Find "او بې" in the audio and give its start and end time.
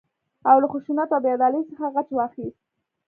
1.11-1.29